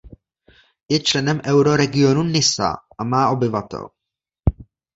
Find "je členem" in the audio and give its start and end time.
0.93-1.41